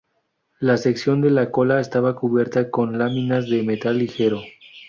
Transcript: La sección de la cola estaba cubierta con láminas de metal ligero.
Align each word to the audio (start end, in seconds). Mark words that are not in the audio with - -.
La 0.59 0.77
sección 0.77 1.21
de 1.21 1.29
la 1.29 1.51
cola 1.51 1.79
estaba 1.79 2.15
cubierta 2.15 2.71
con 2.71 2.97
láminas 2.97 3.47
de 3.51 3.61
metal 3.61 3.99
ligero. 3.99 4.41